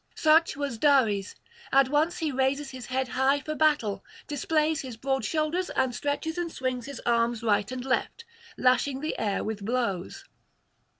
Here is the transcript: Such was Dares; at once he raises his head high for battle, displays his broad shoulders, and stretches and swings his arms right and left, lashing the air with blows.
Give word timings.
Such 0.15 0.57
was 0.57 0.79
Dares; 0.79 1.35
at 1.71 1.87
once 1.89 2.17
he 2.17 2.31
raises 2.31 2.71
his 2.71 2.87
head 2.87 3.09
high 3.09 3.39
for 3.41 3.53
battle, 3.53 4.03
displays 4.25 4.81
his 4.81 4.97
broad 4.97 5.23
shoulders, 5.23 5.69
and 5.69 5.93
stretches 5.93 6.39
and 6.39 6.51
swings 6.51 6.87
his 6.87 6.99
arms 7.05 7.43
right 7.43 7.71
and 7.71 7.85
left, 7.85 8.25
lashing 8.57 9.01
the 9.01 9.19
air 9.19 9.43
with 9.43 9.63
blows. 9.63 10.25